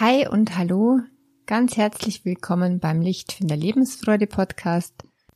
Hi 0.00 0.26
und 0.26 0.56
hallo, 0.56 1.00
ganz 1.44 1.76
herzlich 1.76 2.24
willkommen 2.24 2.80
beim 2.80 3.02
Lichtfinder 3.02 3.54
Lebensfreude 3.54 4.26
Podcast. 4.26 4.94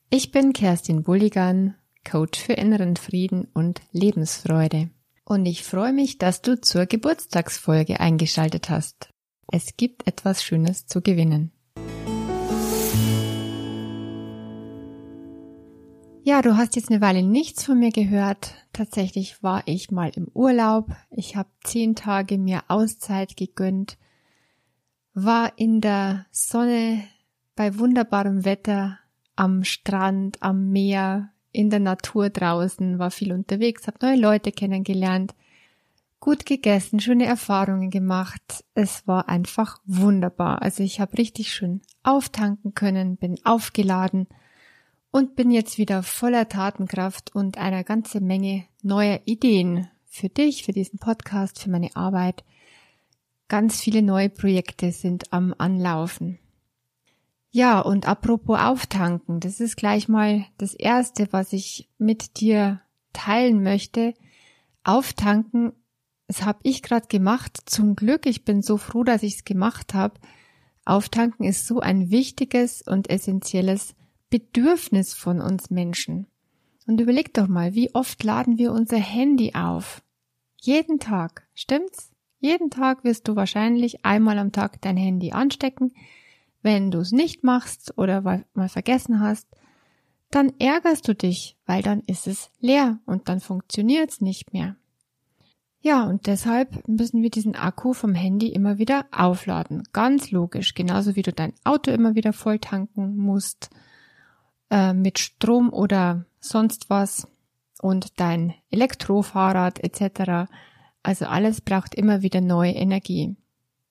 Ich 0.09 0.33
bin 0.33 0.55
Kerstin 0.55 1.03
Bulligan, 1.03 1.75
Coach 2.03 2.41
für 2.41 2.55
inneren 2.55 2.96
Frieden 2.96 3.46
und 3.53 3.82
Lebensfreude. 3.93 4.89
Und 5.27 5.45
ich 5.45 5.64
freue 5.64 5.93
mich, 5.93 6.17
dass 6.17 6.41
du 6.41 6.59
zur 6.59 6.87
Geburtstagsfolge 6.87 8.00
eingeschaltet 8.00 8.71
hast. 8.71 9.11
Es 9.53 9.77
gibt 9.77 10.07
etwas 10.07 10.43
Schönes 10.43 10.87
zu 10.87 11.03
gewinnen. 11.03 11.53
Ja, 16.23 16.40
du 16.40 16.57
hast 16.57 16.75
jetzt 16.75 16.90
eine 16.90 17.03
Weile 17.03 17.23
nichts 17.23 17.65
von 17.65 17.79
mir 17.79 17.90
gehört. 17.90 18.54
Tatsächlich 18.73 19.43
war 19.43 19.62
ich 19.67 19.90
mal 19.90 20.11
im 20.17 20.29
Urlaub. 20.32 20.90
Ich 21.11 21.37
habe 21.37 21.51
zehn 21.65 21.95
Tage 21.95 22.39
mir 22.39 22.62
Auszeit 22.68 23.37
gegönnt, 23.37 23.99
war 25.14 25.53
in 25.57 25.81
der 25.81 26.27
Sonne 26.31 27.04
bei 27.57 27.79
wunderbarem 27.79 28.45
Wetter 28.45 28.99
am 29.37 29.64
Strand, 29.64 30.43
am 30.43 30.71
Meer, 30.71 31.31
in 31.53 31.71
der 31.71 31.81
Natur 31.81 32.31
draußen, 32.31 32.98
war 32.98 33.11
viel 33.12 33.33
unterwegs, 33.33 33.87
habe 33.87 33.98
neue 34.03 34.17
Leute 34.17 34.50
kennengelernt, 34.50 35.34
gut 36.19 36.47
gegessen, 36.47 37.00
schöne 37.00 37.27
Erfahrungen 37.27 37.91
gemacht. 37.91 38.64
Es 38.75 39.06
war 39.06 39.28
einfach 39.28 39.81
wunderbar. 39.84 40.62
Also 40.62 40.83
ich 40.83 40.98
habe 40.98 41.19
richtig 41.19 41.53
schön 41.53 41.81
auftanken 42.03 42.75
können, 42.75 43.17
bin 43.17 43.39
aufgeladen 43.45 44.27
und 45.12 45.37
bin 45.37 45.53
jetzt 45.53 45.79
wieder 45.79 46.03
voller 46.03 46.48
Tatenkraft 46.48 47.35
und 47.35 47.57
einer 47.57 47.85
ganze 47.85 48.20
Menge 48.20 48.65
neuer 48.83 49.20
Ideen 49.27 49.89
für 50.07 50.29
dich, 50.29 50.65
für 50.65 50.73
diesen 50.73 50.98
Podcast, 50.98 51.61
für 51.61 51.70
meine 51.70 51.95
Arbeit. 51.95 52.42
Ganz 53.48 53.81
viele 53.81 54.03
neue 54.03 54.31
Projekte 54.31 54.92
sind 54.92 55.33
am 55.33 55.55
Anlaufen. 55.59 56.39
Ja, 57.51 57.81
und 57.81 58.09
apropos 58.09 58.59
Auftanken, 58.59 59.39
das 59.39 59.61
ist 59.61 59.77
gleich 59.77 60.09
mal 60.09 60.45
das 60.59 60.75
Erste, 60.75 61.28
was 61.31 61.53
ich 61.53 61.89
mit 61.98 62.41
dir 62.41 62.81
teilen 63.12 63.62
möchte. 63.62 64.14
Auftanken, 64.83 65.73
das 66.27 66.45
habe 66.45 66.59
ich 66.62 66.83
gerade 66.83 67.06
gemacht. 67.06 67.59
Zum 67.67 67.95
Glück, 67.95 68.27
ich 68.27 68.45
bin 68.45 68.62
so 68.62 68.77
froh, 68.77 69.05
dass 69.05 69.23
ich 69.23 69.36
es 69.36 69.45
gemacht 69.45 69.95
habe. 69.95 70.19
Auftanken 70.84 71.47
ist 71.47 71.67
so 71.67 71.81
ein 71.81 72.11
wichtiges 72.11 72.83
und 72.83 73.08
essentielles 73.08 73.95
Bedürfnis 74.31 75.14
von 75.14 75.41
uns 75.41 75.70
Menschen. 75.70 76.27
Und 76.86 77.01
überleg 77.01 77.33
doch 77.34 77.47
mal, 77.47 77.75
wie 77.75 77.95
oft 77.95 78.23
laden 78.25 78.58
wir 78.58 78.73
unser 78.73 78.98
Handy 78.98 79.55
auf? 79.55 80.03
Jeden 80.61 80.98
Tag, 80.98 81.47
stimmt's? 81.55 82.14
Jeden 82.45 82.69
Tag 82.69 83.05
wirst 83.05 83.27
du 83.27 83.37
wahrscheinlich 83.37 84.05
einmal 84.05 84.39
am 84.39 84.53
Tag 84.53 84.78
dein 84.83 84.98
Handy 84.98 85.33
anstecken. 85.33 85.95
Wenn 86.61 86.91
du 86.91 86.98
es 86.98 87.11
nicht 87.11 87.42
machst 87.42 87.97
oder 87.97 88.20
mal 88.20 88.69
vergessen 88.69 89.20
hast, 89.20 89.48
dann 90.31 90.53
ärgerst 90.59 91.09
du 91.09 91.14
dich, 91.14 91.56
weil 91.64 91.81
dann 91.81 92.03
ist 92.06 92.27
es 92.27 92.51
leer 92.61 92.98
und 93.06 93.31
dann 93.31 93.41
funktioniert 93.41 94.11
es 94.11 94.20
nicht 94.20 94.53
mehr. 94.53 94.77
Ja, 95.81 96.05
und 96.05 96.27
deshalb 96.27 96.86
müssen 96.86 97.23
wir 97.23 97.31
diesen 97.31 97.56
Akku 97.56 97.95
vom 97.95 98.14
Handy 98.14 98.48
immer 98.48 98.77
wieder 98.77 99.06
aufladen. 99.11 99.84
Ganz 99.95 100.31
logisch, 100.31 100.75
genauso 100.75 101.17
wie 101.17 101.23
du 101.23 101.33
dein 101.33 101.55
Auto 101.64 101.92
immer 101.92 102.14
wieder 102.14 102.34
voll 102.34 102.58
tanken 102.58 103.17
musst 103.17 103.70
äh, 104.69 104.92
mit 104.92 105.19
Strom 105.19 105.73
oder 105.73 106.27
sonst 106.41 106.91
was 106.91 107.27
und 107.81 108.20
dein 108.20 108.52
Elektrofahrrad 108.70 109.83
etc. 109.83 110.51
Also 111.05 111.27
alles 111.27 111.61
braucht 111.61 111.95
immer 111.95 112.23
wieder 112.23 112.41
neue 112.41 112.73
Energie. 112.73 113.37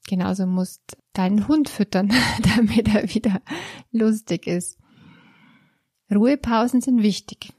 Genauso 0.07 0.47
musst 0.47 0.97
deinen 1.13 1.47
Hund 1.47 1.69
füttern, 1.69 2.12
damit 2.56 2.94
er 2.94 3.13
wieder 3.13 3.41
lustig 3.91 4.47
ist. 4.47 4.79
Ruhepausen 6.13 6.81
sind 6.81 7.03
wichtig. 7.03 7.53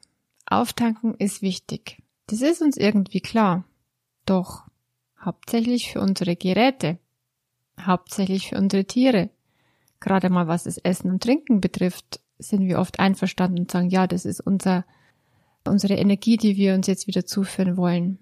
Auftanken 0.44 1.14
ist 1.14 1.41
wichtig. 1.41 2.03
Das 2.26 2.43
ist 2.43 2.62
uns 2.62 2.76
irgendwie 2.76 3.20
klar. 3.20 3.64
Doch 4.26 4.64
hauptsächlich 5.20 5.93
für 5.93 6.00
unsere 6.00 6.34
Geräte, 6.34 6.98
hauptsächlich 7.81 8.48
für 8.48 8.59
unsere 8.59 8.84
Tiere. 8.84 9.31
Gerade 10.00 10.31
mal 10.31 10.48
was 10.48 10.64
das 10.64 10.78
Essen 10.78 11.10
und 11.10 11.22
Trinken 11.22 11.60
betrifft, 11.60 12.20
sind 12.38 12.66
wir 12.66 12.81
oft 12.81 12.98
einverstanden 12.98 13.60
und 13.60 13.70
sagen, 13.70 13.88
ja, 13.88 14.09
das 14.09 14.25
ist 14.25 14.41
unser, 14.41 14.84
unsere 15.64 15.94
Energie, 15.94 16.37
die 16.37 16.56
wir 16.56 16.75
uns 16.75 16.88
jetzt 16.88 17.06
wieder 17.06 17.25
zuführen 17.25 17.76
wollen. 17.76 18.19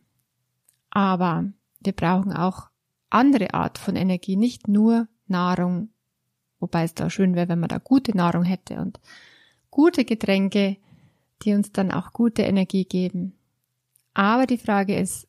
Aber 0.95 1.47
wir 1.81 1.93
brauchen 1.93 2.33
auch 2.35 2.69
andere 3.09 3.55
Art 3.55 3.79
von 3.79 3.97
Energie, 3.97 4.37
nicht 4.37 4.69
nur 4.69 5.09
Nahrung, 5.27 5.89
wobei 6.61 6.85
es 6.85 6.95
da 6.95 7.09
schön 7.09 7.35
wäre, 7.35 7.49
wenn 7.49 7.61
man 7.61 7.71
da 7.71 7.79
gute 7.79 8.15
Nahrung 8.15 8.45
hätte 8.45 8.79
und 8.79 9.01
gute 9.71 10.05
Getränke, 10.05 10.77
die 11.43 11.55
uns 11.55 11.73
dann 11.73 11.91
auch 11.91 12.13
gute 12.13 12.43
Energie 12.43 12.85
geben. 12.85 13.33
Aber 14.13 14.47
die 14.47 14.59
Frage 14.59 14.95
ist, 14.95 15.27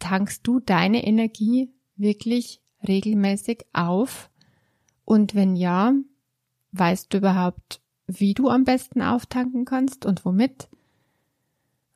tankst 0.00 0.44
du 0.44 0.58
deine 0.58 1.06
Energie 1.06 1.70
wirklich 1.96 2.60
regelmäßig 2.86 3.64
auf? 3.72 4.30
Und 5.04 5.36
wenn 5.36 5.54
ja, 5.54 5.94
weißt 6.72 7.14
du 7.14 7.18
überhaupt, 7.18 7.80
wie 8.08 8.34
du 8.34 8.48
am 8.48 8.64
besten 8.64 9.00
auftanken 9.00 9.64
kannst 9.64 10.04
und 10.06 10.24
womit? 10.24 10.68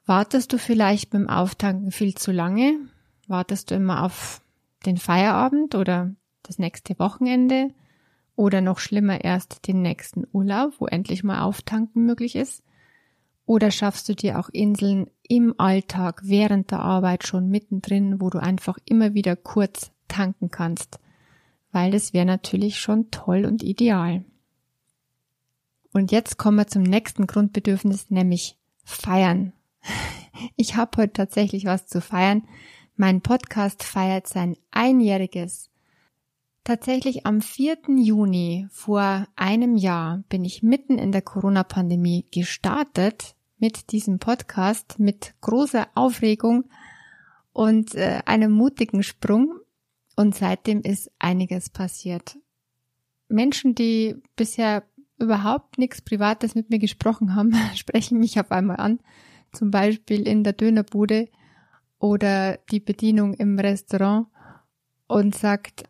Wartest 0.07 0.53
du 0.53 0.59
vielleicht 0.59 1.11
beim 1.11 1.29
Auftanken 1.29 1.91
viel 1.91 2.15
zu 2.15 2.31
lange? 2.31 2.79
Wartest 3.27 3.73
du 3.73 3.75
immer 3.75 4.05
auf 4.05 4.41
den 4.87 4.99
Feierabend 4.99 5.75
oder 5.75 6.15
das 6.45 6.61
nächste 6.61 6.97
Wochenende? 7.01 7.75
Oder 8.37 8.61
noch 8.61 8.79
schlimmer 8.79 9.25
erst 9.25 9.67
den 9.67 9.83
nächsten 9.83 10.25
Urlaub, 10.33 10.75
wo 10.79 10.87
endlich 10.87 11.25
mal 11.25 11.43
Auftanken 11.43 12.05
möglich 12.05 12.37
ist? 12.37 12.63
Oder 13.47 13.73
schaffst 13.73 14.09
du 14.09 14.15
dir 14.15 14.39
auch 14.39 14.49
Inseln 14.49 15.11
im 15.27 15.55
Alltag 15.59 16.21
während 16.23 16.71
der 16.71 16.81
Arbeit 16.81 17.27
schon 17.27 17.49
mittendrin, 17.49 18.21
wo 18.21 18.31
du 18.31 18.39
einfach 18.39 18.79
immer 18.85 19.15
wieder 19.15 19.35
kurz 19.35 19.91
tanken 20.07 20.51
kannst? 20.51 21.01
Weil 21.73 21.91
das 21.91 22.13
wäre 22.13 22.27
natürlich 22.27 22.79
schon 22.79 23.11
toll 23.11 23.45
und 23.45 23.65
ideal. 23.65 24.25
Und 25.93 26.13
jetzt 26.13 26.37
kommen 26.37 26.59
wir 26.59 26.67
zum 26.69 26.83
nächsten 26.85 27.27
Grundbedürfnis, 27.27 28.11
nämlich 28.11 28.57
feiern. 28.85 29.53
Ich 30.57 30.77
habe 30.77 31.03
heute 31.03 31.13
tatsächlich 31.13 31.65
was 31.65 31.87
zu 31.87 32.01
feiern. 32.01 32.47
Mein 32.97 33.21
Podcast 33.21 33.83
feiert 33.83 34.27
sein 34.27 34.57
einjähriges. 34.71 35.71
Tatsächlich 36.65 37.27
am 37.27 37.41
4. 37.41 37.79
Juni 37.97 38.67
vor 38.71 39.29
einem 39.37 39.77
Jahr 39.77 40.25
bin 40.29 40.45
ich 40.45 40.63
mitten 40.63 40.99
in 40.99 41.13
der 41.13 41.23
Corona-Pandemie 41.23 42.27
gestartet 42.33 43.37
mit 43.59 43.93
diesem 43.93 44.19
Podcast 44.19 44.99
mit 44.99 45.35
großer 45.41 45.89
Aufregung 45.95 46.65
und 47.53 47.95
äh, 47.95 48.21
einem 48.27 48.53
mutigen 48.53 49.03
Sprung. 49.03 49.55
Und 50.17 50.35
seitdem 50.35 50.81
ist 50.81 51.11
einiges 51.19 51.71
passiert. 51.71 52.37
Menschen, 53.29 53.75
die 53.75 54.17
bisher 54.35 54.83
überhaupt 55.19 55.79
nichts 55.79 56.03
Privates 56.03 56.55
mit 56.55 56.71
mir 56.71 56.79
gesprochen 56.79 57.35
haben, 57.35 57.55
sprechen 57.75 58.19
mich 58.19 58.41
auf 58.41 58.51
einmal 58.51 58.79
an. 58.79 59.01
Zum 59.57 59.71
Beispiel 59.71 60.27
in 60.27 60.45
der 60.45 60.53
Dönerbude 60.53 61.29
oder 61.99 62.59
die 62.71 62.81
Bedienung 62.81 63.35
im 63.35 63.59
Restaurant 63.59 64.27
und 65.07 65.35
sagt, 65.35 65.85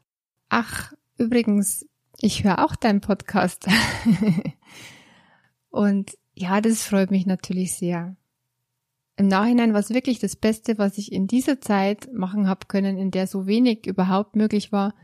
ach, 0.49 0.93
übrigens, 1.19 1.87
ich 2.21 2.45
höre 2.45 2.65
auch 2.65 2.77
deinen 2.77 3.01
Podcast. 3.01 3.67
und 5.71 6.17
ja, 6.35 6.61
das 6.61 6.85
freut 6.85 7.11
mich 7.11 7.27
natürlich 7.27 7.75
sehr. 7.75 8.17
Im 9.17 9.29
Nachhinein 9.29 9.73
war 9.73 9.81
es 9.81 9.91
wirklich 9.91 10.19
das 10.19 10.37
Beste, 10.37 10.79
was 10.79 10.99
ich 10.99 11.11
in 11.11 11.27
dieser 11.27 11.61
Zeit 11.61 12.09
machen 12.13 12.49
habe 12.49 12.67
können, 12.69 12.99
in 12.99 13.11
der 13.11 13.27
so 13.27 13.47
wenig 13.47 13.87
überhaupt 13.87 14.37
möglich 14.37 14.73
war, 14.73 14.95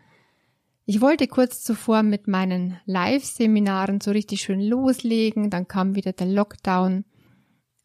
ich 0.85 1.01
wollte 1.01 1.29
kurz 1.29 1.63
zuvor 1.63 2.03
mit 2.03 2.27
meinen 2.27 2.79
Live-Seminaren 2.87 4.01
so 4.01 4.11
richtig 4.11 4.43
schön 4.43 4.61
loslegen, 4.61 5.49
dann 5.49 5.69
kam 5.69 5.95
wieder 5.95 6.13
der 6.13 6.27
Lockdown 6.27 7.05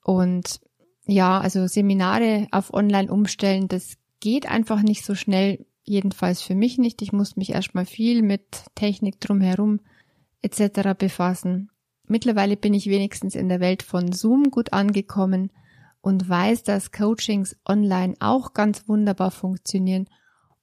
und 0.03 0.59
ja, 1.07 1.39
also 1.39 1.68
Seminare 1.68 2.48
auf 2.51 2.74
Online 2.74 3.12
umstellen, 3.12 3.68
das 3.68 3.98
geht 4.19 4.50
einfach 4.50 4.81
nicht 4.81 5.06
so 5.06 5.15
schnell, 5.15 5.65
jedenfalls 5.83 6.42
für 6.42 6.56
mich 6.56 6.77
nicht. 6.77 7.01
Ich 7.01 7.13
muss 7.13 7.38
mich 7.38 7.51
erstmal 7.51 7.86
viel 7.86 8.21
mit 8.21 8.65
Technik 8.75 9.19
drumherum 9.21 9.80
etc. 10.42 10.98
befassen. 10.98 11.71
Mittlerweile 12.07 12.57
bin 12.57 12.74
ich 12.74 12.89
wenigstens 12.89 13.36
in 13.36 13.50
der 13.50 13.59
Welt 13.59 13.83
von 13.83 14.12
Zoom 14.12 14.51
gut 14.51 14.74
angekommen 14.74 15.51
und 16.01 16.27
weiß, 16.27 16.63
dass 16.63 16.92
Coachings 16.92 17.57
online 17.68 18.15
auch 18.19 18.54
ganz 18.54 18.88
wunderbar 18.88 19.31
funktionieren. 19.31 20.09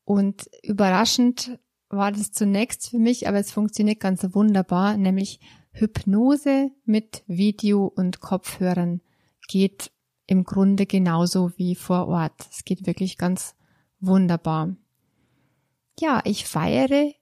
Und 0.04 0.48
überraschend 0.62 1.58
war 1.88 2.12
das 2.12 2.32
zunächst 2.32 2.90
für 2.90 2.98
mich, 2.98 3.28
aber 3.28 3.38
es 3.38 3.50
funktioniert 3.50 4.00
ganz 4.00 4.26
wunderbar, 4.34 4.96
nämlich 4.96 5.40
Hypnose 5.72 6.70
mit 6.84 7.24
Video 7.26 7.86
und 7.86 8.20
Kopfhörern 8.20 9.00
geht 9.48 9.90
im 10.26 10.44
Grunde 10.44 10.86
genauso 10.86 11.52
wie 11.56 11.74
vor 11.74 12.08
Ort. 12.08 12.34
Es 12.50 12.64
geht 12.64 12.86
wirklich 12.86 13.18
ganz 13.18 13.54
wunderbar. 14.00 14.74
Ja, 15.98 16.22
ich 16.24 16.46
feiere 16.46 17.12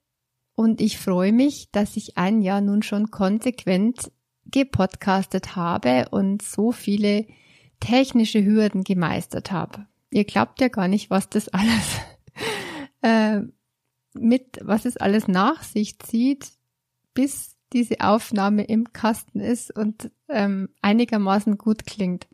und 0.55 0.81
ich 0.81 0.99
freue 0.99 1.33
mich, 1.33 1.71
dass 1.73 1.97
ich 1.97 2.17
ein 2.17 2.43
Jahr 2.43 2.61
nun 2.61 2.83
schon 2.83 3.11
konsequent 3.11 4.11
gepodcastet 4.47 5.57
habe 5.57 6.09
und 6.11 6.43
so 6.43 6.73
viele 6.73 7.27
technische 7.81 8.45
Hürden 8.45 8.85
gemeistert 8.85 9.51
habe. 9.51 9.87
Ihr 10.11 10.25
glaubt 10.25 10.61
ja 10.61 10.69
gar 10.69 10.89
nicht, 10.89 11.11
was 11.11 11.29
das 11.29 11.49
alles 11.53 12.01
äh, 13.03 13.41
mit, 14.15 14.59
was 14.63 14.85
es 14.85 14.97
alles 14.97 15.29
nach 15.29 15.63
sich 15.63 15.99
zieht, 15.99 16.53
bis 17.15 17.57
diese 17.73 18.01
Aufnahme 18.01 18.65
im 18.65 18.93
Kasten 18.93 19.41
ist 19.41 19.75
und 19.75 20.11
ähm, 20.29 20.69
einigermaßen 20.83 21.57
gut 21.57 21.87
klingt. 21.87 22.27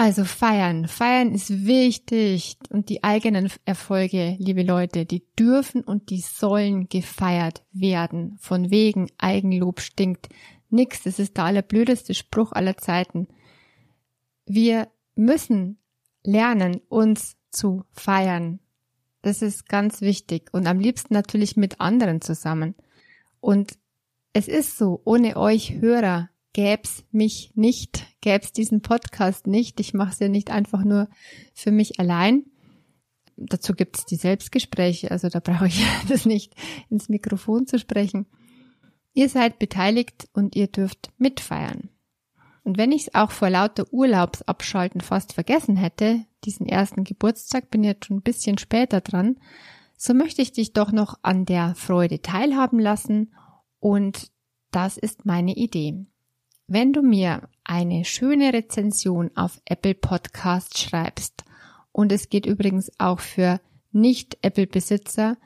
Also 0.00 0.24
feiern. 0.24 0.88
Feiern 0.88 1.34
ist 1.34 1.66
wichtig 1.66 2.56
und 2.70 2.88
die 2.88 3.04
eigenen 3.04 3.52
Erfolge, 3.66 4.34
liebe 4.38 4.62
Leute, 4.62 5.04
die 5.04 5.26
dürfen 5.38 5.82
und 5.84 6.08
die 6.08 6.22
sollen 6.22 6.88
gefeiert 6.88 7.62
werden. 7.72 8.38
Von 8.40 8.70
wegen 8.70 9.10
Eigenlob 9.18 9.82
stinkt. 9.82 10.30
Nix, 10.70 11.02
das 11.02 11.18
ist 11.18 11.36
der 11.36 11.44
allerblödeste 11.44 12.14
Spruch 12.14 12.52
aller 12.52 12.78
Zeiten. 12.78 13.28
Wir 14.46 14.88
müssen 15.16 15.76
lernen, 16.24 16.80
uns 16.88 17.36
zu 17.50 17.84
feiern. 17.92 18.58
Das 19.20 19.42
ist 19.42 19.68
ganz 19.68 20.00
wichtig 20.00 20.48
und 20.52 20.66
am 20.66 20.80
liebsten 20.80 21.12
natürlich 21.12 21.58
mit 21.58 21.78
anderen 21.78 22.22
zusammen. 22.22 22.74
Und 23.40 23.76
es 24.32 24.48
ist 24.48 24.78
so, 24.78 25.02
ohne 25.04 25.36
euch 25.36 25.74
Hörer 25.74 26.30
gäb's 26.52 27.04
mich 27.12 27.52
nicht, 27.54 28.06
gäb's 28.20 28.52
diesen 28.52 28.82
Podcast 28.82 29.46
nicht. 29.46 29.80
Ich 29.80 29.94
mache 29.94 30.10
es 30.10 30.18
ja 30.18 30.28
nicht 30.28 30.50
einfach 30.50 30.84
nur 30.84 31.08
für 31.54 31.70
mich 31.70 32.00
allein. 32.00 32.44
Dazu 33.36 33.72
gibt's 33.72 34.04
die 34.04 34.16
Selbstgespräche, 34.16 35.10
also 35.10 35.28
da 35.28 35.40
brauche 35.40 35.66
ich 35.66 35.84
das 36.08 36.26
nicht 36.26 36.54
ins 36.90 37.08
Mikrofon 37.08 37.66
zu 37.66 37.78
sprechen. 37.78 38.26
Ihr 39.12 39.28
seid 39.28 39.58
beteiligt 39.58 40.28
und 40.32 40.54
ihr 40.54 40.66
dürft 40.66 41.10
mitfeiern. 41.18 41.88
Und 42.62 42.78
wenn 42.78 42.92
ich 42.92 43.02
es 43.02 43.14
auch 43.14 43.30
vor 43.30 43.50
lauter 43.50 43.86
Urlaubsabschalten 43.90 45.00
fast 45.00 45.32
vergessen 45.32 45.76
hätte, 45.76 46.24
diesen 46.44 46.66
ersten 46.66 47.04
Geburtstag, 47.04 47.70
bin 47.70 47.82
jetzt 47.82 48.04
schon 48.04 48.18
ein 48.18 48.22
bisschen 48.22 48.58
später 48.58 49.00
dran, 49.00 49.38
so 49.96 50.14
möchte 50.14 50.42
ich 50.42 50.52
dich 50.52 50.72
doch 50.72 50.92
noch 50.92 51.18
an 51.22 51.46
der 51.46 51.74
Freude 51.74 52.22
teilhaben 52.22 52.78
lassen 52.78 53.34
und 53.80 54.30
das 54.70 54.96
ist 54.96 55.26
meine 55.26 55.54
Idee. 55.54 56.06
Wenn 56.72 56.92
du 56.92 57.02
mir 57.02 57.48
eine 57.64 58.04
schöne 58.04 58.52
Rezension 58.52 59.32
auf 59.34 59.60
Apple 59.64 59.96
Podcast 59.96 60.78
schreibst, 60.78 61.42
und 61.90 62.12
es 62.12 62.28
geht 62.28 62.46
übrigens 62.46 62.92
auch 62.96 63.18
für 63.18 63.60
Nicht-Apple-Besitzer 63.90 65.36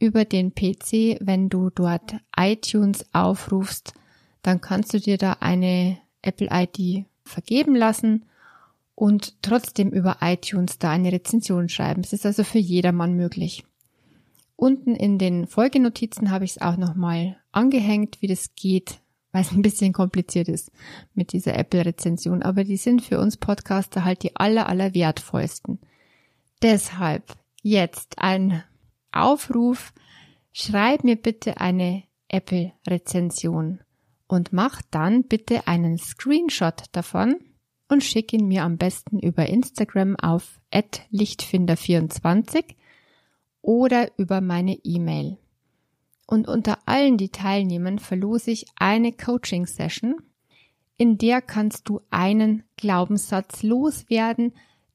über 0.00 0.24
den 0.24 0.56
PC, 0.56 1.18
wenn 1.20 1.48
du 1.48 1.70
dort 1.70 2.16
iTunes 2.36 3.06
aufrufst, 3.12 3.94
dann 4.42 4.60
kannst 4.60 4.92
du 4.92 4.98
dir 4.98 5.18
da 5.18 5.36
eine 5.38 5.98
Apple 6.20 6.48
ID 6.50 7.06
vergeben 7.22 7.76
lassen 7.76 8.24
und 8.96 9.40
trotzdem 9.40 9.90
über 9.90 10.16
iTunes 10.20 10.80
da 10.80 10.90
eine 10.90 11.12
Rezension 11.12 11.68
schreiben. 11.68 12.00
Es 12.00 12.12
ist 12.12 12.26
also 12.26 12.42
für 12.42 12.58
jedermann 12.58 13.14
möglich. 13.14 13.64
Unten 14.56 14.96
in 14.96 15.18
den 15.18 15.46
Folgenotizen 15.46 16.32
habe 16.32 16.44
ich 16.44 16.50
es 16.56 16.60
auch 16.60 16.76
nochmal 16.76 17.36
angehängt, 17.52 18.20
wie 18.20 18.26
das 18.26 18.56
geht, 18.56 19.01
weil 19.32 19.42
es 19.42 19.52
ein 19.52 19.62
bisschen 19.62 19.92
kompliziert 19.92 20.48
ist 20.48 20.70
mit 21.14 21.32
dieser 21.32 21.58
Apple-Rezension, 21.58 22.42
aber 22.42 22.64
die 22.64 22.76
sind 22.76 23.02
für 23.02 23.18
uns 23.18 23.36
Podcaster 23.36 24.04
halt 24.04 24.22
die 24.22 24.36
aller, 24.36 24.68
aller 24.68 24.94
wertvollsten. 24.94 25.80
Deshalb 26.62 27.36
jetzt 27.62 28.18
ein 28.18 28.62
Aufruf, 29.10 29.92
schreib 30.52 31.02
mir 31.04 31.16
bitte 31.16 31.60
eine 31.60 32.04
Apple-Rezension 32.28 33.80
und 34.26 34.52
mach 34.52 34.80
dann 34.90 35.24
bitte 35.24 35.66
einen 35.66 35.98
Screenshot 35.98 36.84
davon 36.92 37.36
und 37.88 38.02
schick 38.02 38.32
ihn 38.32 38.48
mir 38.48 38.64
am 38.64 38.78
besten 38.78 39.18
über 39.18 39.46
Instagram 39.46 40.16
auf 40.16 40.60
lichtfinder24 40.72 42.64
oder 43.60 44.10
über 44.16 44.40
meine 44.40 44.74
E-Mail. 44.82 45.38
Und 46.26 46.48
unter 46.48 46.78
allen, 46.86 47.18
die 47.18 47.30
teilnehmen, 47.30 47.98
verlose 47.98 48.50
ich 48.50 48.66
eine 48.76 49.12
Coaching-Session, 49.12 50.16
in 50.96 51.18
der 51.18 51.42
kannst 51.42 51.88
du 51.88 52.00
einen 52.10 52.62
Glaubenssatz 52.76 53.62
loswerden, 53.62 54.52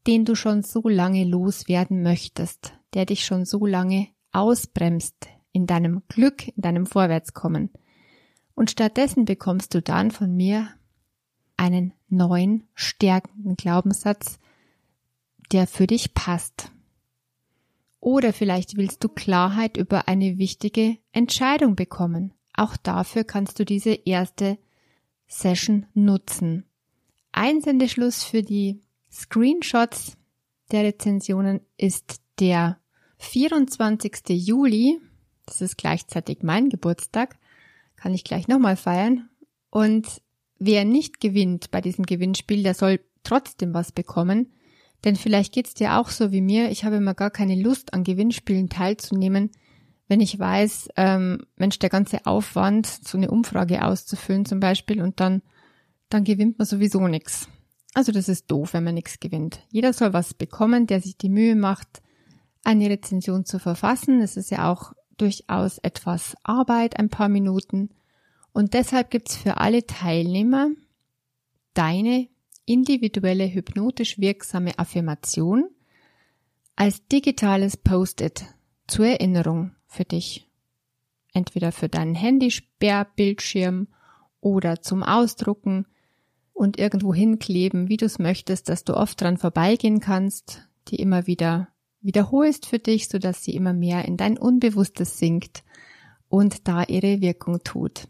den 0.08 0.24
du 0.24 0.36
schon 0.36 0.64
so 0.64 0.88
lange 0.88 1.26
loswerden 1.26 2.02
möchtest, 2.02 2.74
der 2.94 3.06
dich 3.06 3.26
schon 3.26 3.46
so 3.46 3.66
lange 3.66 4.08
ausbremst 4.32 5.28
in 5.52 5.68
deinem 5.68 6.04
Glück, 6.08 6.48
in 6.48 6.62
deinem 6.62 6.86
Vorwärtskommen. 6.86 7.72
Und 8.56 8.72
stattdessen 8.72 9.26
bekommst 9.26 9.74
du 9.74 9.82
dann 9.82 10.12
von 10.12 10.36
mir 10.36 10.70
einen 11.58 11.94
neuen, 12.08 12.68
stärkenden 12.74 13.56
Glaubenssatz, 13.56 14.40
der 15.52 15.68
für 15.68 15.88
dich 15.88 16.14
passt. 16.14 16.72
Oder 18.07 18.31
vielleicht 18.31 18.77
willst 18.77 19.04
du 19.04 19.09
Klarheit 19.09 19.75
über 19.75 20.07
eine 20.07 20.38
wichtige 20.38 20.95
Entscheidung 21.12 21.75
bekommen. 21.75 22.33
Auch 22.54 22.77
dafür 22.77 23.25
kannst 23.25 23.59
du 23.59 23.65
diese 23.65 23.95
erste 24.06 24.57
Session 25.27 25.88
nutzen. 25.94 26.63
Einsendeschluss 27.33 28.24
für 28.24 28.44
die 28.44 28.80
Screenshots 29.12 30.15
der 30.71 30.86
Rezensionen 30.86 31.59
ist 31.75 32.21
der 32.39 32.80
24. 33.18 34.30
Juli. 34.30 35.01
Das 35.45 35.59
ist 35.59 35.77
gleichzeitig 35.77 36.44
mein 36.44 36.69
Geburtstag. 36.69 37.38
Kann 37.98 38.13
ich 38.13 38.24
gleich 38.24 38.48
nochmal 38.48 38.77
feiern. 38.77 39.27
Und 39.69 40.21
wer 40.59 40.86
nicht 40.86 41.19
gewinnt 41.19 41.71
bei 41.71 41.81
diesem 41.81 42.06
Gewinnspiel, 42.06 42.63
der 42.63 42.74
soll 42.74 43.01
trotzdem 43.24 43.74
was 43.74 43.92
bekommen. 43.92 44.54
Denn 45.06 45.16
vielleicht 45.16 45.54
geht's 45.54 45.74
dir 45.74 45.98
auch 45.98 46.10
so 46.10 46.32
wie 46.32 46.42
mir. 46.42 46.72
Ich 46.72 46.84
habe 46.84 46.96
immer 46.96 47.14
gar 47.14 47.30
keine 47.30 47.56
Lust, 47.56 47.94
an 47.94 48.04
Gewinnspielen 48.04 48.70
teilzunehmen, 48.70 49.52
wenn 50.08 50.22
ich 50.22 50.38
weiß, 50.40 50.90
ähm, 50.96 51.46
Mensch, 51.56 51.80
der 51.80 51.90
ganze 51.90 52.26
Aufwand, 52.26 52.88
so 52.88 53.18
eine 53.18 53.30
Umfrage 53.30 53.83
auszufüllen 53.83 54.45
zum 54.45 54.60
Beispiel, 54.60 55.02
und 55.02 55.19
dann, 55.19 55.42
dann 56.10 56.24
gewinnt 56.24 56.57
man 56.57 56.66
sowieso 56.66 57.07
nichts. 57.07 57.50
Also 57.94 58.12
das 58.12 58.30
ist 58.30 58.50
doof, 58.50 58.74
wenn 58.74 58.83
man 58.83 58.94
nichts 58.94 59.19
gewinnt. 59.19 59.60
Jeder 59.69 59.92
soll 59.92 60.14
was 60.14 60.33
bekommen, 60.33 60.88
der 60.88 61.02
sich 61.02 61.18
die 61.18 61.30
Mühe 61.30 61.56
macht, 61.56 62.02
eine 62.64 62.90
Rezension 62.90 63.45
zu 63.45 63.60
verfassen. 63.60 64.21
Es 64.21 64.38
ist 64.38 64.52
ja 64.52 64.71
auch 64.71 64.94
durchaus 65.18 65.78
etwas 65.80 66.36
Arbeit, 66.44 67.00
ein 67.00 67.10
paar 67.10 67.30
Minuten. 67.30 67.90
Und 68.54 68.74
deshalb 68.74 69.10
gibt's 69.10 69.36
für 69.36 69.57
alle 69.57 69.86
Teilnehmer 69.86 70.69
deine 71.74 72.28
individuelle 72.68 73.52
hypnotisch 73.52 74.19
wirksame 74.19 74.78
Affirmation 74.78 75.69
als 76.76 77.07
digitales 77.07 77.78
Post-it 77.78 78.45
zur 78.88 79.07
Erinnerung 79.07 79.71
für 79.88 80.06
dich. 80.06 80.47
Entweder 81.33 81.71
für 81.71 81.90
deinen 81.90 82.14
Handysperrbildschirm 82.14 83.88
oder 84.42 84.81
zum 84.81 85.02
Ausdrucken 85.02 85.88
und 86.54 86.78
irgendwo 86.78 87.14
hinkleben, 87.14 87.90
wie 87.90 87.97
du 87.97 88.06
es 88.06 88.19
möchtest, 88.19 88.69
dass 88.69 88.83
du 88.83 88.95
oft 88.95 89.21
dran 89.21 89.38
vorbeigehen 89.38 90.00
kannst, 90.00 90.68
die 90.90 90.97
immer 90.97 91.26
wieder 91.26 91.69
wiederholst 92.02 92.66
für 92.66 92.80
dich, 92.80 93.07
sodass 93.07 93.44
sie 93.44 93.56
immer 93.56 93.74
mehr 93.74 94.06
in 94.06 94.18
dein 94.18 94.38
Unbewusstes 94.38 95.18
sinkt 95.18 95.64
und 96.30 96.68
da 96.68 96.83
ihre 96.83 97.21
Wirkung 97.21 97.64
tut. 97.64 98.07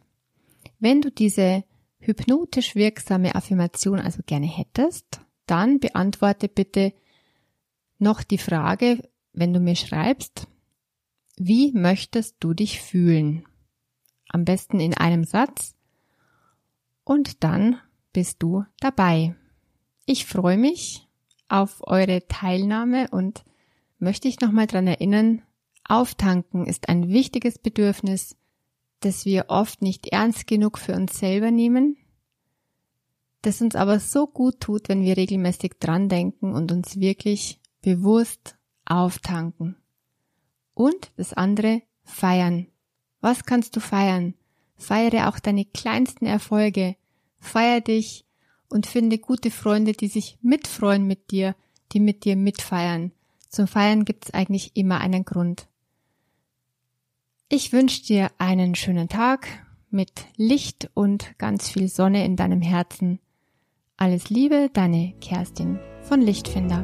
Wenn 0.79 1.01
du 1.01 1.11
diese 1.11 1.63
hypnotisch 2.07 2.75
wirksame 2.75 3.35
Affirmation 3.35 3.99
also 3.99 4.21
gerne 4.25 4.47
hättest, 4.47 5.21
dann 5.45 5.79
beantworte 5.79 6.47
bitte 6.47 6.93
noch 7.99 8.23
die 8.23 8.37
Frage, 8.37 9.07
wenn 9.33 9.53
du 9.53 9.59
mir 9.59 9.75
schreibst, 9.75 10.47
wie 11.37 11.71
möchtest 11.73 12.37
du 12.39 12.53
dich 12.53 12.81
fühlen? 12.81 13.45
Am 14.29 14.45
besten 14.45 14.79
in 14.79 14.95
einem 14.95 15.23
Satz 15.23 15.75
und 17.03 17.43
dann 17.43 17.79
bist 18.13 18.41
du 18.41 18.65
dabei. 18.79 19.35
Ich 20.05 20.25
freue 20.25 20.57
mich 20.57 21.07
auf 21.49 21.85
eure 21.85 22.27
Teilnahme 22.27 23.09
und 23.11 23.43
möchte 23.99 24.27
ich 24.27 24.39
nochmal 24.39 24.67
dran 24.67 24.87
erinnern, 24.87 25.43
Auftanken 25.87 26.65
ist 26.65 26.89
ein 26.89 27.09
wichtiges 27.09 27.59
Bedürfnis 27.59 28.35
das 28.99 29.25
wir 29.25 29.45
oft 29.49 29.81
nicht 29.81 30.07
ernst 30.07 30.47
genug 30.47 30.77
für 30.77 30.93
uns 30.93 31.17
selber 31.19 31.51
nehmen, 31.51 31.97
das 33.41 33.61
uns 33.61 33.75
aber 33.75 33.99
so 33.99 34.27
gut 34.27 34.59
tut, 34.59 34.89
wenn 34.89 35.03
wir 35.03 35.15
regelmäßig 35.15 35.73
dran 35.79 36.09
denken 36.09 36.53
und 36.53 36.71
uns 36.71 36.99
wirklich 36.99 37.59
bewusst 37.81 38.57
auftanken. 38.85 39.75
Und 40.73 41.11
das 41.15 41.33
andere, 41.33 41.81
feiern. 42.03 42.67
Was 43.21 43.45
kannst 43.45 43.75
du 43.75 43.79
feiern? 43.79 44.33
Feiere 44.75 45.29
auch 45.29 45.39
deine 45.39 45.65
kleinsten 45.65 46.25
Erfolge. 46.25 46.95
Feier 47.39 47.81
dich 47.81 48.25
und 48.69 48.85
finde 48.85 49.17
gute 49.17 49.51
Freunde, 49.51 49.93
die 49.93 50.07
sich 50.07 50.37
mitfreuen 50.41 51.07
mit 51.07 51.31
dir, 51.31 51.55
die 51.93 51.99
mit 51.99 52.25
dir 52.25 52.35
mitfeiern. 52.35 53.11
Zum 53.49 53.67
Feiern 53.67 54.05
gibt's 54.05 54.33
eigentlich 54.33 54.75
immer 54.75 54.99
einen 54.99 55.25
Grund. 55.25 55.67
Ich 57.49 57.71
wünsche 57.71 58.03
dir 58.03 58.29
einen 58.39 58.75
schönen 58.75 59.07
Tag 59.07 59.47
mit 59.89 60.25
Licht 60.35 60.89
und 60.93 61.37
ganz 61.37 61.69
viel 61.69 61.87
Sonne 61.87 62.25
in 62.25 62.35
deinem 62.35 62.61
Herzen. 62.61 63.19
Alles 63.95 64.29
Liebe, 64.29 64.69
deine 64.73 65.13
Kerstin 65.21 65.79
von 66.01 66.19
Lichtfinder. 66.19 66.83